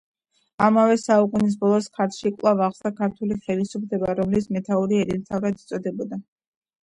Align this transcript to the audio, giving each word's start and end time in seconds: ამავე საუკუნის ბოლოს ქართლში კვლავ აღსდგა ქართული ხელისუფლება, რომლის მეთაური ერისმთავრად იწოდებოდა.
ამავე 0.67 0.93
საუკუნის 1.01 1.57
ბოლოს 1.63 1.89
ქართლში 1.97 2.31
კვლავ 2.39 2.63
აღსდგა 2.69 2.91
ქართული 3.01 3.37
ხელისუფლება, 3.43 4.15
რომლის 4.21 4.49
მეთაური 4.57 4.99
ერისმთავრად 5.03 5.61
იწოდებოდა. 5.65 6.19